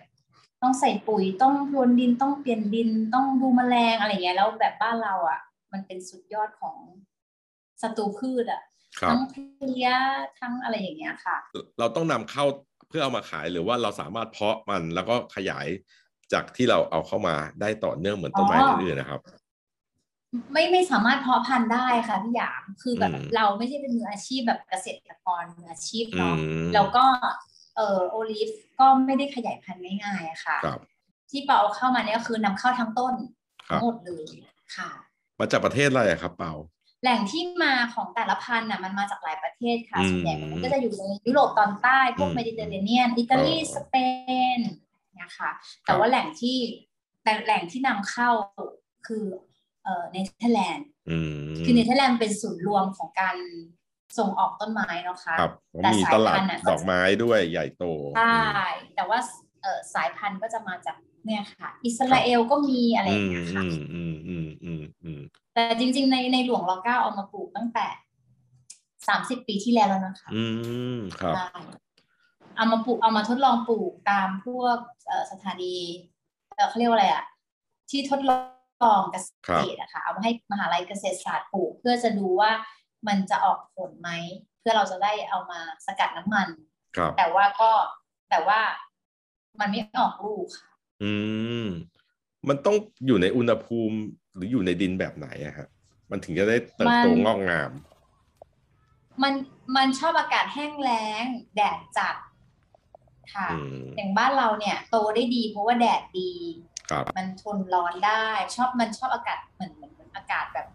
[0.61, 5.39] ต้องใส่ปุ๋ยต้องพรวนดินต้องเปลี่ยนดินต้องดูแมลงอะไรเงี้ยแล้วแบบบ้านเราอะ
[5.71, 6.77] มันเป็นสุดยอดของ
[7.81, 8.61] ศัตรูพืชอะ
[9.01, 9.89] ครับทั้งเพลี้ย
[10.39, 11.37] ทั้งอะไรอย่างเงี้ยค่ะ
[11.79, 12.45] เราต้องนำเข้า
[12.89, 15.67] เพื่อเอามาขายหรือว่าเราสามารถเพาะมันแล้วก็ขยาย
[16.33, 19.19] จากที่เราเอาเข้ามาได้ต่อเนื่องเหมือนต้นไม้อ๋ออื่นๆนะครับ
[20.51, 27.05] ไม่ไม่สามารถเพาะพันธุ์ได้ค่ะพี่หยามคือแบบอืมเราไม่ใช่เป็นมืออาชีพแบบเกษตรกรมืออาชีพอืเนาะแล้วก็
[27.75, 30.79] เออ olive ก็ไม่ได้ขยายพันธุ์ง่ายๆอะค่ะครับ
[31.31, 33.13] ที่เปาเอาเข้ามาเนี่ยก็คือนำเข้าทั้งต้น
[33.69, 34.25] ครัทั้บงหมดเลย
[34.77, 34.89] ค่ะ
[35.39, 36.53] มาจากประเทศอะไรอะครับเปา
[37.03, 43.95] แหล่งที่มาของแต่ละพันธุ์น่ะมันมาจากหลายประเทศค่ะอืมส่วนใหญ่มันก็จะอยู่ในยุโรปตอนใต้พวกอืมเมดิเตอร์เรเนียนอิตาลีเออสเป
[44.57, 44.59] น
[45.13, 45.51] เนี่ยค่ะ
[45.85, 46.57] แต่ว่าแหล่งที่
[47.23, 48.29] แต่แหล่งที่นำเข้า
[49.07, 49.25] คือ
[49.83, 51.17] เอ่อเนเธอร์แลนด์อื
[51.49, 53.37] มคือเนเธอร์แลนด์เป็นศูนย์รวมของการ
[54.17, 57.83] ส่งออกต้นไม้เนาะคะครับผมแต่มีสายตลาดพันธุ์น่ะดอกไม้ด้วยใหญ่โต
[58.17, 58.35] ใช่
[58.95, 59.19] แต่ว่า
[59.61, 60.95] เอ่อสายพันธุ์ก็จะมาจาก
[61.25, 65.21] เนี่ยค่ะ อิสราเอลก็มีอะไรออืย่างมเงี้ยค่ะอืมอืมอืมอืมอืม
[65.53, 67.87] แต่จริงๆในในหลวงรอเก้าเอามาปลูกตั้งแต่
[69.07, 70.43] สามสิบปีที่แล้วแล้วนะคะ อื
[70.95, 71.47] มครับใช่
[72.55, 75.75] เอามาปลูกเอามาทดลองปลูกตามพวกเอ่อสถานี
[76.55, 77.25] เอ่อเขาเรียกว่าอะไรอะ
[77.89, 78.45] ที่ทดลอง
[79.11, 79.29] เกษ
[79.73, 82.51] ตรอะค่ะเอามาให้มหาลัยเกษตรศาสตร์ปลูกเพื่อจะดูว่า
[83.07, 84.09] มันจะออกผลไหม
[84.59, 86.47] เพื่อเราจะได้เอามาสกัดน้ำมัน
[86.97, 87.71] ครับแต่ว่าก็
[88.29, 88.59] แต่ว่า
[89.59, 90.69] มันไม่ออกลูกค่ะ
[91.03, 91.11] อื
[91.63, 91.65] ม
[92.47, 93.97] มันต้องอยู่ในอุณหภูมิ
[94.35, 95.67] หรืออยู่ในดินแบบไหนอะครับ
[96.11, 97.71] มันถึงจะได้เติบโตมันงอกงาม
[99.23, 99.33] มัน
[99.75, 102.15] มันชอบอากาศแห้งแล้ง แดดจัด
[103.33, 106.70] ค่ะอืมอย่างบ้านเราเนี่ย โตได้ดีเพราะว่าแดดดีครับ
[107.17, 108.25] มันทนร้อนได้
[108.55, 110.67] ชอบมันชอบอากาศเหมือนเหมือนเหมือนอากาศแบบ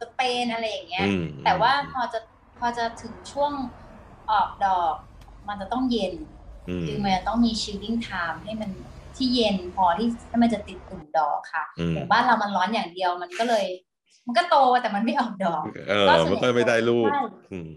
[0.00, 2.18] สเปนอะไรอย่างเงี้ยอืมแต่ว่าพอจะ
[2.58, 3.52] พอจะถึงช่วง
[4.30, 4.94] ออกดอก
[5.48, 6.14] มันจะต้องเย็น
[6.68, 8.70] อืมคือมันจะต้องมี shielding time ให้มัน
[9.16, 13.66] ที่เย็นพอที่ให้มันจะติดตุ่มดอกค่ะอืมอย่างบ้านเรามันร้อนอย่างเดียวมันก็เลย
[14.26, 17.22] มันก็โตแต่มันไม่ออกดอกเออก็ส่วนใหญ่มันก็ไม่ได้ลูกใช่
[17.52, 17.70] อืม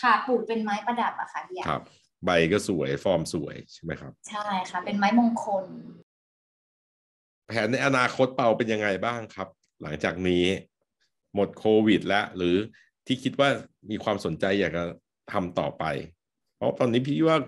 [0.00, 1.82] ค่ะปลูกเป็นไม้ประดับอะค่ะพี่ยาครับ
[2.24, 5.64] ใบก็สวยฟอร์มสวยใช่ไหมครับ ใช่ค่ะ เป็นไม้มงคล
[7.48, 9.48] แผนในอนาคตเปาเป็นยังไงบ้างครับ
[9.82, 10.44] หลังจากนี้
[11.34, 12.56] หมดโควิด แล้ว หรือ
[13.06, 13.48] ที่คิดว่า
[13.90, 14.84] มีความสนใจอยากจะ
[15.32, 15.84] ทำต่อไป
[16.56, 17.38] เพราะตอนนี้พี่ว่า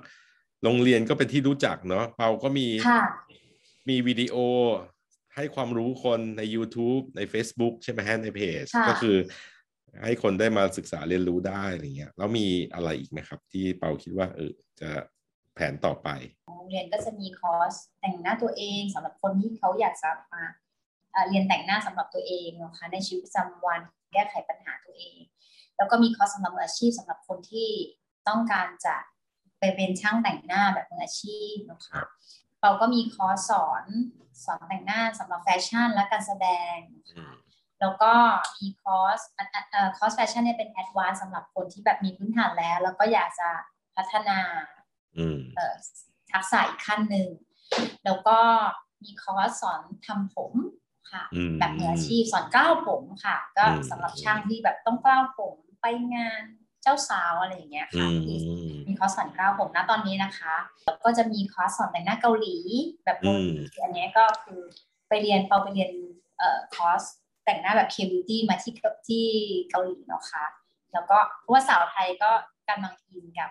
[0.64, 3.02] โรงเรียนก็เป็นที่รู้จักเนาะเปาก็มีค่ะ
[3.88, 4.36] มีวิดีโอ
[5.34, 9.16] ให้ความรู้คนใน YouTube ใน Facebook ใช่ไหมฮะในเพจค่ะก็คือ
[10.04, 14.90] ให้คนได้มาศึกษาเรียนรู้ได้อะไรเงี้ยแล้วมีอะไรอีกไหมครับ ที่เปาคิดว่าเออจะ
[15.54, 16.08] แผนต่อไป
[16.46, 20.42] โรงเรียนก็จะมีคอร์สแต่งหน้าตัวเองสำหรับคนที่เขาอยากจะมา
[21.12, 23.80] เอ่อเรียนแต่งหน้าสำหรับตัวเองนะคะในชีวิตประจำวัน
[24.12, 25.16] แก้ไขปัญหาตัวเอง
[25.76, 27.68] แล้วก็มีคอร์สสำหรับมืออาชีพสำหรับคนที่
[28.28, 28.96] ต้องการจะ
[29.58, 32.06] ไปเป็นช่างแต่งหน้าแบบมืออาชีพนะคะครับ
[32.62, 33.84] เราก็มีคอร์สสอน
[34.44, 37.34] สอนแต่งหน้าสำหรับแฟชั่นและการแสดงอืม
[37.80, 38.12] แล้วก็
[38.58, 43.48] มีคอร์สอันอันเอ่อคอร์สแฟชั่นเนี่ยเป็น advance สำหรับคนที่แบบมีพื้นฐานแล้ว แล้วก็อยากจะ
[43.96, 44.73] พัฒนาอืมเอ่อ
[46.32, 47.28] ทักษะอีกขั้นหนึ่ง
[48.04, 48.38] แล้วก็
[49.02, 50.52] มีคอร์สสอนทำผม
[51.12, 56.42] ค่ะอืมแบบมืออาชีพสอนเกล้าผมค่ะ ก็อืมสำหรับช่างที่แบบต้องเกล้าผมไปงาน
[56.82, 60.54] เจ้าสาวอะไรอย่างเงี้ยอืค่ะมีคอร์สสอนเกล้าผมนะตอนนี้นะคะ
[60.86, 62.56] แล้วก็จะมีคอร์สสอนแต่งหน้าเกาหลี
[63.04, 64.60] แบบเกาหลีอืมอันเนี้ยก็คือ
[65.08, 65.92] ไปเรียนเปาไปเรียน
[66.38, 67.02] เอ่อคอร์ส
[67.44, 69.26] แต่งหน้าแบบ K-beauty มาที่เกาที่
[69.70, 70.44] เกาหลีเนาะค่ะ
[70.92, 72.30] แล้วก็เพราะว่าสาวไทยก็
[72.68, 73.50] กำลังอินกับ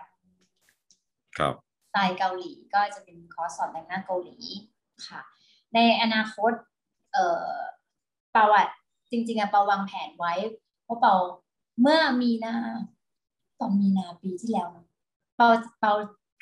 [1.38, 1.54] ครับ
[1.88, 4.36] สไตล์เกาหลีก็จะเป็นคอร์สสอนแต่งหน้าเกาหลี
[5.08, 5.20] ค่ะ
[5.74, 6.52] ในอนาคต
[7.12, 7.52] เอ่อ
[8.32, 8.66] เปาอะ
[9.10, 10.34] จริง ๆอะเปาวางแผนไว้
[10.84, 11.14] เพราะเปา
[11.80, 12.54] เมื่อมีนา
[13.60, 14.86] ตอนมีนาปีที่แล้วนะ
[15.36, 15.48] เปา
[15.80, 15.92] เปา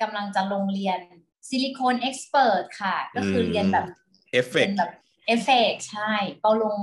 [0.02, 1.00] กำลังจะลงเรียน
[1.48, 3.86] ซิลิโคน express ค่ะ ก็คือเรียนแบบ
[4.32, 4.92] เอฟเฟกต์เป็นแบบ
[5.26, 6.78] เอฟเฟกต์ใช่เปาลง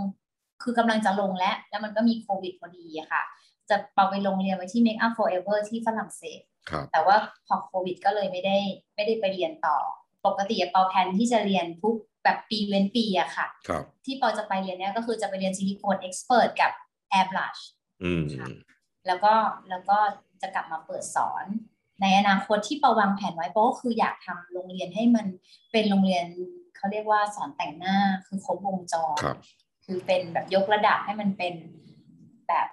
[0.64, 3.24] คือกำลังจะลงแล้ว แล้วมันก็มีโควิดพอดีอะค่ะ
[3.70, 6.49] จะเปาไปลงเรียนไว้ที่ Make Up Forever ที่ฝรั่งเศสครับ
[6.92, 7.18] แต่ว่า
[7.48, 8.58] พอโควิด ก็เลยไม่ได้
[8.96, 9.78] ไม่ได้ไปเรียนต่อ
[10.26, 16.72] ปกติเปา plan ที่จะเรียนทุกแบบปีเว้นปีอะค่ะครับที่เปาจะไปเรียนเนี่ยก็คือจะไปเรียนซิลิโคน express กับ
[17.18, 17.62] Air Blush
[18.04, 18.48] อืมค่ะ
[19.08, 19.34] แล้วก็
[19.70, 19.98] แล้วก็
[20.42, 21.46] จะกลับมาเปิดสอน
[22.02, 25.28] ในอนาคตที่เปาวางแผนไว้เปาก็คืออยากทำโรงเรียนให้มัน
[25.72, 26.26] เป็นโรงเรียน
[26.76, 29.38] เขาเรียกว่าสอนแต่งหน้าคือครบวงจรครับ
[29.86, 31.56] คือเป็นแบบยกระดับให้มันเป็น
[32.48, 32.68] แบบ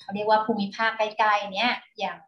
[0.00, 2.27] เขาเรียกว่าภูมิภาคใกล้ๆเนี้ยอย่างเ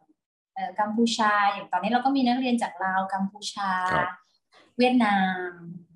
[0.79, 4.09] กัมพูชา อย่างตอนนี้เราก็มีนักเรียนจากลาวกัมพูชาครับ
[4.77, 5.17] เวียดนา
[5.49, 5.51] ม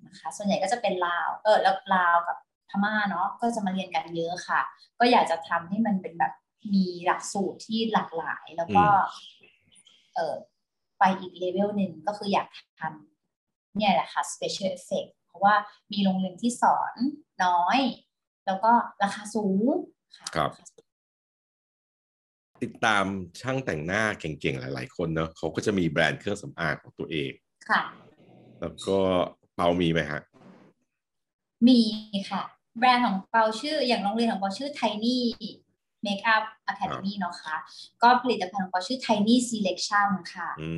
[0.07, 2.37] นะคะส่วนใหญ่ก็จะเป็นลาวเออแล้วลาวกับ
[2.69, 4.61] พม่าเนาะก็จะมาเรียนกันเยอะค่ะ
[4.99, 6.33] ก็อยากจะทำให้มันเป็นแบบ
[6.73, 8.85] มีหลักสูตรที่หลากหลายแล้วก็
[10.15, 10.35] เออ
[10.99, 12.47] ไปอีกเลเวลหนึ่งก็คืออยาก
[12.79, 15.55] ทำเนี่ยแหละค่ะ special effect เพราะว่า
[15.91, 16.93] มีโรงเรียนที่สอน
[17.43, 17.79] น้อย
[18.45, 18.71] แล้วก็
[19.03, 19.69] ราคาสูง
[20.17, 20.51] ค่ะครับ
[22.63, 23.05] ติดตาม
[23.41, 27.31] ช่างแต่งหน้าเก่งๆ หลายๆ คนเนอะเขาก็จะมีแบรนด์เครื่องสำอางของตัวเอง
[27.69, 27.81] ค่ะ
[28.61, 28.97] แล้วก็
[29.55, 30.21] เปามีไหมฮะ
[31.67, 31.79] มี
[32.31, 32.43] ค่ะ
[32.77, 35.17] แบรนด์ของเปาชื่ออย่างโรงเรียนของเปาชื่อ Tiny
[36.05, 37.55] Makeup Academy เนาะค่ะ
[38.03, 40.69] ก็ผลิตภัณฑ์ของเปาชื่อ Tiny Selection ค่ะอื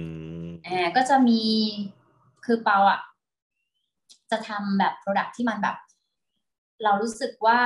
[0.45, 1.41] มอ่าก็จะมี
[2.45, 2.99] คือเปาอะ
[4.31, 5.77] จะทำแบบ Product ที่มันแบบ
[6.83, 7.59] เรารู้สึกว่า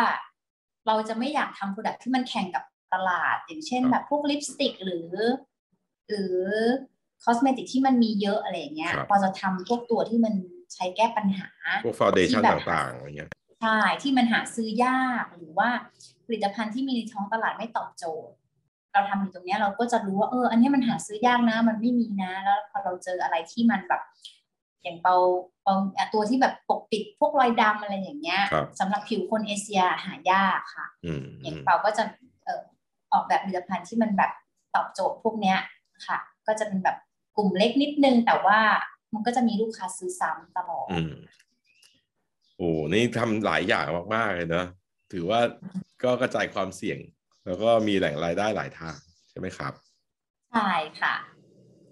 [0.87, 5.09] เราจะไม่อยากทำ Product ที่มันแข่งกับ ตลาด อย่างเช่นครับแบบพวกลิปสติกหรือ
[6.09, 6.37] หรือ
[7.23, 10.33] cosmetic ที่มันมีเยอะอะไรอย่างเงี้ยครับพอจะทำพวกตัวที่มัน
[10.73, 11.49] ใช้แก้ปัญหา
[11.83, 13.29] พวกฟาวเดชั่นที่แบบต่างๆอะไรเงี้ย
[13.61, 15.69] ใช่ที่มันหาซื้อยากหรือว่า
[16.25, 18.33] ผลิตภัณฑ์ที่มีในท้องตลาดไม่ตอบโจทย์
[18.93, 24.01] เราทำอยู่ตรงเนี้ยเราก็จะรู้ว่าเออ อันเนี้ยมันหาซื้อยากนะ มันไม่มีนะ แล้วพอเราเจออะไรที่มันแบบ
[24.83, 25.15] อย่างเปา
[25.63, 34.31] เปาอะตัวที่แบบปกปิดพวกรอยดำอะไรอย่างเงี้ยครับสำหรับผิวคนเอเชียหายากค่ะอืมอย่างเปาก็จะเอ่อออกแบบผลิตภัณฑ์ที่มันแบบ
[34.75, 35.57] ตอบโจทย์พวกเนี้ย
[36.07, 36.97] ค่ะ ก็จะเป็นแบบ
[37.37, 38.59] กลุ่มเล็กนิดนึง แต่ว่า
[39.13, 41.13] มันก็จะมีลูกค้าซื้อซ้ำตลอดอืม
[42.57, 44.67] โอ้นี่ทำหลายอย่างมากๆเลยเนอะ
[45.11, 45.39] ถือว่า
[46.03, 46.99] ก็กระจายความเสี่ยง
[47.45, 48.97] แล้วก็มีแหล่งรายได้หลายทาง
[49.29, 49.73] ใช่ไหมครับ
[50.51, 50.71] ใช่
[51.01, 51.15] ค่ะ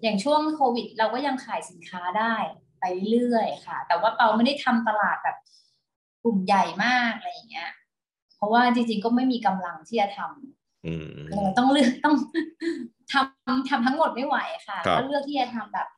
[0.02, 2.34] อย่างช่วงโควิด เราก็ยังขายสินค้าได้
[2.80, 5.36] ไปเรื่อยๆค่ะ แต่ว่าเปาไม่ได้ทำตลาดแบบ
[6.22, 7.70] กลุ่มใหญ่มากอะไรอย่างเงี้ย
[8.36, 10.59] เพราะว่าจริงๆก็ไม่มีกำลังที่จะทำอืมเรา
[11.58, 12.14] ต้องเลือกต้อง
[13.12, 15.88] ทำทำทั้งหมดไม่ไหวค่ะครับก็เลือกที่จะทำแบบ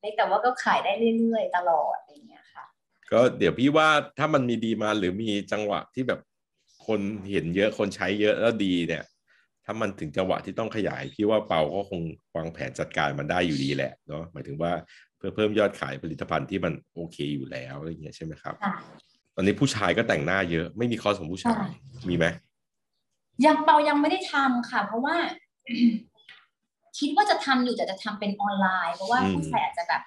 [0.00, 2.64] เล็กแต่ว่าก็ขายได้เรื่อยๆ ตลอดอะไรอย่างเงี้ยค่ะ
[3.12, 6.20] ก็เดี๋ยวพี่ว่าถ้ามันมีดีมาหรือมีจังหวะที่แบบ
[6.86, 9.04] คนเห็นเยอะคนใช้เยอะแล้วดีเนี่ย
[9.64, 12.00] ถ้ามันถึงจังหวะที่ต้องขยาย พี่ว่าเปาก็คง
[12.36, 14.72] วางแผนจัดการมันได้อยู่ดีแหละเนาะหมายถึงว่า
[15.16, 18.74] เพื่อเพิ่มยอดขายผลิตภัณฑ์ที่มันโอเคอยู่แล้วอะไรเงี้ยใช่ไหมครับค่ะ
[19.34, 22.26] ตอนนี้ผู้ชายก็แต่งหน้าเยอะ ไม่มีคอร์สของผู้ชายใช่มีไหม
[23.46, 25.16] ยังเปายังไม่ได้ทำค่ะ เพราะว่า
[26.98, 30.02] คิดว่าจะทำอยู่แต่จะทำเป็นออนไลน์ เพราะว่าอืมผู้ชายอาจจะแบบ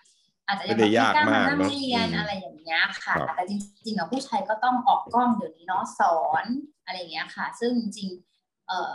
[0.48, 3.54] อาจจะยังไม่แบบได้ยากไม่กล้าากมามนั่งเนอะเรียนอืมอะไรอย่างเงี้ยค่ะครับแต่จ
[3.86, 6.46] ริงๆอะผู้ชายก็ต้องออกกล้องเดี๋ยวนี้เนาะสอน
[6.86, 8.94] อะไรอย่างเงี้ยค่ะ ซึ่งจริงๆเอ่อ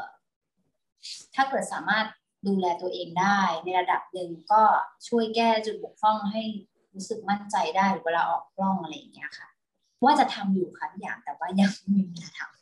[1.35, 2.07] ถ้าเกิดสามารถ
[2.47, 4.63] ดูแลตัวเองได้ในระดับหนึ่งก็
[5.09, 6.43] ช่วยแก้จุดบกพร่องให้
[6.95, 9.49] รู้สึกมั่นใจได้เวลาออกกล้องอะไรอย่างเงี้ยค่ะ
[10.05, 12.56] ว่าจะทำอยู่ค่ะทุกอย่างแต่ว่ายังไม่มีเวลาทำ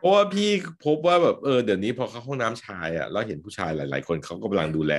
[0.00, 0.50] เพราะว่าพี่
[0.84, 4.94] พบว่าแบบเออเดี๋ยวนี้พอเข้าห้องน้ำชายอะแล้วเห็นผู้ชายหลาย ๆ คนเขากำลังดูแล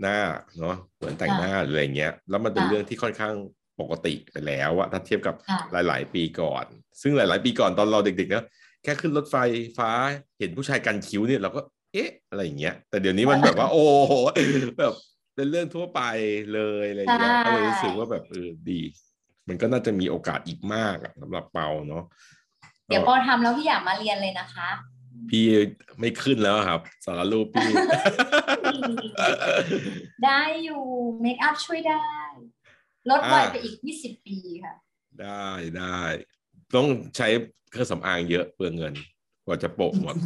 [0.00, 0.18] หน้า
[0.58, 3.34] เนาะเหมือนแต่งหน้าหรืออะไรเงี้ย แล้วมันเป็นเรื่องที่ค่อนข้าง
[3.80, 5.34] ปกติไปแล้วอะถ้าเทียบกับ
[5.72, 6.64] หลาย ๆ ปีก่อน
[7.02, 8.44] ซึ่งหลาย ๆ ปีก่อนตอนเราเด็กๆเนะ
[8.82, 9.36] แค่ขึ้นรถไฟ
[9.78, 9.90] ฟ้า
[10.38, 11.60] เห็นผู้ชายกันคิ้วเนี่ยเราก็
[11.92, 14.14] เอ๊ะ อะไรอย่างเงี้ย แต่เดี๋ยวนี้มันแบบว่า โอ้โห
[14.80, 14.94] แบบ
[15.34, 16.00] เป็นเรื่องทั่วไป
[16.54, 18.80] เลยอะไรเงี้ยก็เลยรู้สึกว่าแบบเออดี
[19.48, 22.04] มันก็น่าจะมีโอกาสอีกมากสำหรับเปาเนาะ
[22.90, 24.68] เดี๋ยวพอทำแล้วพี่อยากมาเรียนเลยนะคะ
[25.30, 25.44] พี่
[26.00, 27.72] ไม่ขึ้นแล้วครับ สารรูปพี่
[30.24, 30.82] ได้อยู่
[31.20, 32.08] เมคอัพช่วยได้
[33.10, 34.74] ลดวัยอ่าไปอีก20ปีค่ะ
[35.20, 35.46] ได้
[35.78, 36.00] ได้
[36.74, 37.28] ต้องใช้
[37.70, 38.94] เครื่องสำอางเยอะเปลืองเงิน
[39.44, 40.16] กว่าจะโปะหมด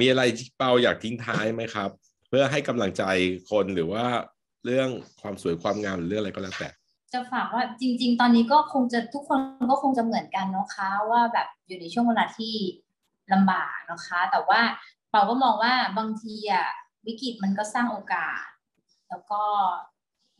[0.00, 1.90] มีอะไรที่เปาอยากทิ้งท้ายไหมครับ
[2.28, 3.04] เพื่อให้กำลังใจ
[3.50, 4.04] คนหรือว่า
[4.64, 4.88] เรื่อง
[5.20, 6.70] ความสวยความงามหรือเรื่องอะไรก็แล้วแต่
[7.12, 9.38] จะฝากว่าจริง ๆ ตอนนี้ก็คงจะทุกคน
[9.70, 12.54] ก็คงจะเหมือนกันเนาะคะว่าแบบอยู่ในช่วงเวลาที่
[13.32, 14.60] ลำบากนะคะ แต่ว่า
[15.10, 16.68] เปาก็มองว่าบางทีอะ
[17.06, 18.44] วิกฤตมันก็สร้างโอกาส
[19.08, 19.42] แล้วก็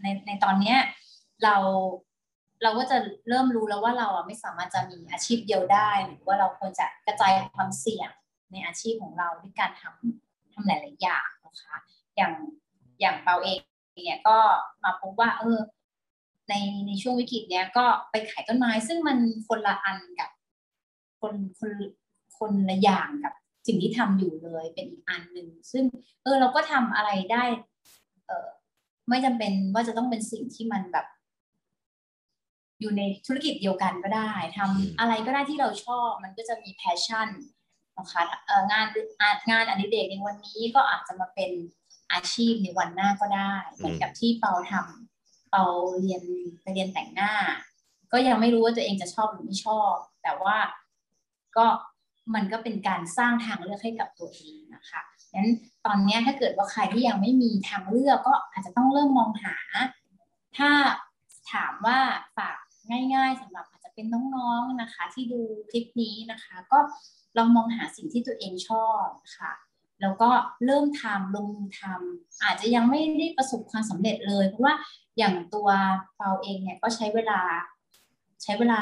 [0.02, 0.78] ในในตอนเนี้ย
[1.44, 1.56] เรา
[2.62, 2.96] เราก็จะ
[3.28, 8.10] เริ่มรู้แล้วว่าเราอะไม่สามารถจะมีอาชีพเดียวได้หรือว่าเราควรจะกระจายความเสี่ยง
[8.52, 11.76] ในอาชีพของเราด้วยการทำทำหลายๆอย่างนะคะ
[12.16, 12.32] อย่าง
[13.00, 13.58] อย่างเปาเอง
[14.04, 14.38] เนี่ยก็
[14.84, 15.58] มาพบว่า เออ
[16.50, 16.54] ใน
[16.86, 20.30] ในช่วงวิกฤตเนี้ยก็ไปขายต้นไม้ ซึ่งมันคนละอันกับ
[21.20, 21.72] คนคน
[22.38, 23.32] คนละอย่างกับ
[23.66, 25.84] สิ่งที่ทำอยู่เลยเป็นอีกอันหนึ่งซึ่ง
[26.22, 27.44] เออเราก็ทำอะไรได้
[28.26, 28.48] เออ
[29.08, 31.06] ไม่จำเป็นว่าจะต้องเป็นสิ่งที่มันแบบ
[32.80, 37.28] อยู่ในธุรกิจเดียวกันก็ได้ทำอะไรก็ได้ที่เราชอบ มันก็จะมีแพชชั่น
[37.98, 38.86] นะคะเอองาน
[39.50, 41.50] งานอดิเรกในวันนี้ก็อาจจะมาเป็น
[42.12, 45.19] อาชีพในวันหน้าก็ได้ เหมือนกับที่เปาทำ
[45.50, 45.64] เปา
[46.00, 46.22] เรียน
[46.62, 47.32] ไปเรียนแต่งหน้า
[48.12, 50.56] ก็ยังไม่รู้ว่าตัวเองจะชอบหรือไม่ชอบ แต่ว่า
[51.56, 51.66] ก็
[52.34, 55.00] มันก็เป็นการสร้างทางเลือกให้กับตัวเองนะคะ
[55.34, 55.50] งั้น
[55.86, 59.56] ตอนนี้ถ้าเกิดว่าใครที่ยังไม่มีทางเลือกก็อาจจะต้องเริ่มมองหา
[60.56, 60.70] ถ้า
[61.52, 61.98] ถามว่า
[62.36, 62.56] ฝาก
[63.14, 66.78] ง่ายๆสำหรับอาจจะเป็นน้องๆนะคะ ที่ดูคลิปนี้นะคะ ก็
[67.36, 69.06] ลองมองหาสิ่งที่ตัวเองชอบ
[69.38, 69.52] ค่ะ
[70.00, 70.30] แล้วก็
[70.64, 74.74] เริ่มทำลงมือทำอาจจะยังไม่ได้ประสบความสำเร็จเลย เพราะว่า
[75.18, 75.68] อย่างตัว
[76.16, 77.40] เปาเองเนี่ยก็ใช้เวลา
[78.42, 78.80] ใช้เวลา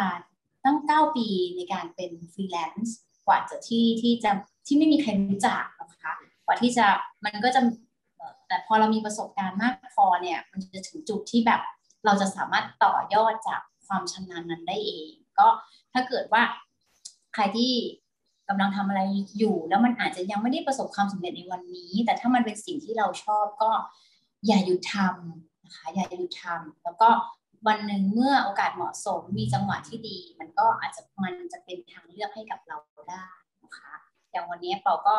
[0.64, 4.30] ตั้ง 9 ปีในการเป็นฟรีแลนซ์กว่าจะที่ที่จะ
[4.66, 6.12] ที่ไม่มีใครรู้จักนะคะ
[6.46, 6.86] กว่าที่จะ
[7.24, 7.60] มันก็จะ
[8.48, 11.60] แต่พอเรามีประสบการณ์มากพอเนี่ยมันจะถึงจุดที่แบบ
[12.04, 15.48] เราจะสามารถต่อยอดจากความชำนาญนั้นได้เอง ก็
[15.92, 16.42] ถ้าเกิดว่า
[17.34, 17.72] ใครที่
[18.48, 19.00] กำลังทำอะไร
[19.38, 23.70] อยู่ แล้วมันอาจจะยังไม่ได้ประสบความสำเร็จในวันนี้ แต่ถ้ามันเป็นสิ่งที่เราชอบก็
[24.46, 27.08] อย่าหยุดทำ นะคะอย่าหยุดทำแล้วก็
[27.66, 32.76] วันหนึ่งเมื่อโอกาสเหมาะสมมีจังหวะที่ดี มันก็อาจจะมันจะเป็นทางเลือกให้กับเรา
[33.10, 33.26] ได้
[33.64, 33.92] นะคะ
[34.30, 35.16] อย่างวันนี้เปาก็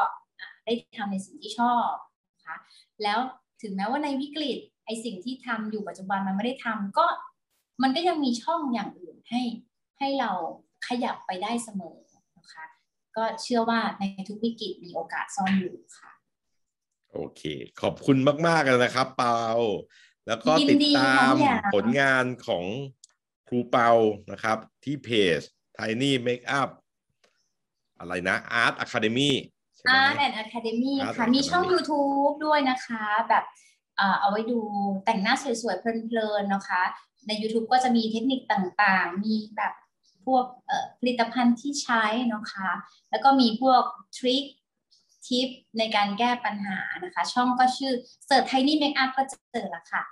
[0.66, 1.92] ได้ทำในสิ่งที่ชอบ
[2.34, 2.56] นะคะ
[3.04, 3.20] แล้ว
[3.62, 7.06] ถึงแม้ว่าในวิกฤตไอสิ่งที่ทำอยู่ปัจจุบันมันไม่ได้ทำก็
[7.84, 9.42] มันก็ยังมีช่องอย่างอื่นให้
[10.00, 10.32] ให้เรา
[10.88, 11.98] ขยับไปได้เสมอ
[12.38, 12.66] นะคะ
[13.16, 16.12] ก็เชื่อว่าในทุกวิกฤตมีโอกาสซ่อนอยู่ค่ะ
[17.14, 17.42] โอเค
[17.82, 19.40] ขอบคุณมาก ๆ เลยนะครับเปา
[20.28, 21.34] แล้วก็ติดตาม
[21.74, 22.66] ผลงานของ
[23.48, 23.90] ครูเปา
[24.32, 25.42] นะครับ ที่เพจ
[25.78, 26.70] Tiny Makeup
[28.00, 29.32] อะไรนะ Art Academy
[30.00, 33.46] Art and Academy ค่ะ มีช่อง YouTube ด้วยนะคะ แบบ
[34.20, 34.60] เอาไว้ดู
[35.06, 36.82] แต่งหน้าสวยๆ เพลินๆนะคะ
[37.28, 39.74] ใน YouTube ก็จะมีเทคนิคต่างๆ มีแบบ
[40.26, 40.46] พวก
[41.00, 42.04] ผลิตภัณฑ์ที่ใช้
[42.34, 42.70] นะคะ
[43.12, 43.84] แล้วก็มีพวก
[44.18, 44.44] ทริค
[45.28, 47.94] ทิปในการแก้ปัญหานะคะ ช่องก็ชื่อ
[48.26, 50.04] เสิร์ช Tiny Makeup ก็จะเจอละค่ะ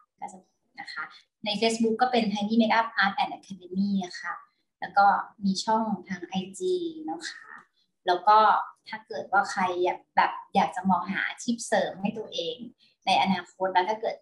[0.79, 1.03] นะคะ
[1.45, 4.33] ใน Facebook ก็เป็น Tiny Makeup Art and Academy นะคะ
[4.79, 5.05] แล้วก็
[5.45, 6.61] มีช่องทาง IG
[7.09, 7.47] นะคะ
[8.07, 8.37] แล้วก็
[8.89, 12.57] ถ้าเกิดว่าใครอยากแบบอยากจะมองหาอาชีพเสริมให้ตัวเอง
[13.05, 14.15] ในอนาคตแล้วถ้าเกิด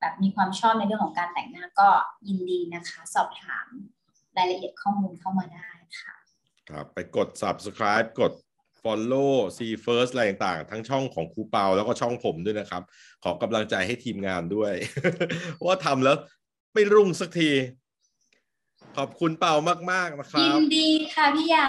[0.00, 1.88] แบบมีความชอบในเรื่องของการแต่งหน้าก็
[2.28, 3.68] ยินดีนะคะ สอบถาม
[4.36, 6.14] รายละเอียดข้อมูลเข้ามาได้ค่ะ
[6.68, 8.32] ครับ ไปกด subscribe กด
[8.84, 12.82] follow see first อะไรต่างๆ ทั้งช่องของครูเปาแล้วก็ช่องผมด้วยนะครับ
[13.24, 14.72] ขอกำลังใจให้ทีมงานด้วย
[15.66, 16.16] ว่าทำแล้ว
[16.74, 17.50] ไม่รุ่งสักที
[18.98, 19.54] ขอบคุณเปา
[19.90, 21.68] มาก ๆ นะครับยินดีค่ะพี่ยา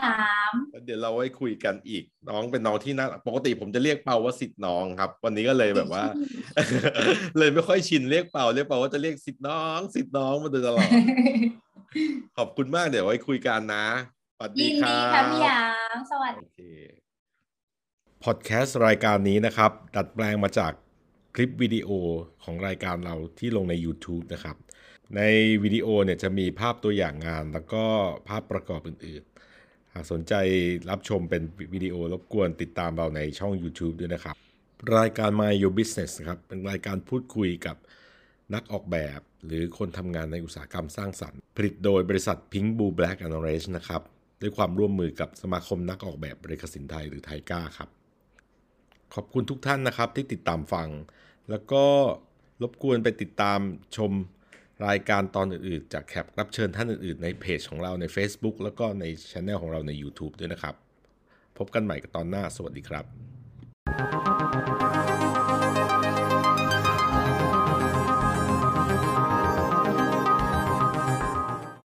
[0.51, 0.53] ม
[0.85, 6.03] เดี๋ยวเราไว้คุยกันอีก น้องเป็นน้องที่น่าปกติผมจะเรียกเปาว่าสิทธิ์น้องครับ วันนี้ก็เลยแบบว่า
[7.37, 10.89] เลยไม่ค่อยชินเรียกเปาเรียกเปาว่าจะเรียกสิทธิ์น้องสิทธิ์น้องมาโดยตลอด
[12.37, 13.87] ขอบคุณมากเดี๋ยวไว้คุยกันนะ
[14.37, 15.63] สวัสดีครับยินดีค่ะพี่ยา
[15.95, 16.73] มสวัสดี
[18.27, 20.71] พอดแคสต์รายการนี้นะครับ ดัดแปลงมาจาก
[21.35, 21.89] คลิปวิดีโอ
[22.43, 24.55] ของรายการเราที่ลงใน YouTube นะครับ
[25.15, 25.21] ใน
[25.63, 27.83] วิดีโอเนี่ยจะมีภาพตัวอย่างงาน แล้วก็
[28.27, 30.33] ภาพประกอบอื่นๆ หากสนใจ
[30.89, 34.35] รับชมเป็นวิดีโอรบกวนติดตามเราในช่อง YouTube ด้วยนะครับ
[34.97, 37.77] รายการ My Your Business ครับเป็นรายการพูดคุยกับ
[38.53, 44.01] นักออกแบบ หรือคนทำงานในอุตสาหกรรมสร้างสรรค์ ผลิตโดยบริษัท Pink Blue Black and Orange นะครับ
[44.41, 47.89] ด้วยความร่วมมือกับสมาคมนักออกแบบบริกสินไทยหรือไทก้าครับ
[49.15, 50.89] ขอบคุณทุกท่านนะครับที่ติดตามฟัง
[51.49, 51.83] แล้วก็
[52.61, 53.59] รบกวนไปติดตาม
[53.97, 54.11] ชม
[54.87, 60.75] รายการตอนอื่นๆ จากแขกรับเชิญท่านอื่นๆ ในเพจของเราใน Facebook แล้วก็ในช anel ของเราใน YouTube ด้วยนะครับ
[61.57, 63.05] พบกันใหม่กับตอนหน้า สวัสดีครับ